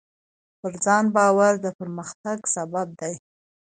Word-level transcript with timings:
پر 0.59 0.73
ځان 0.85 1.05
باور 1.15 1.53
د 1.63 1.65
پرمختګ 1.79 2.37
سبب 2.55 2.87
دی. 3.01 3.13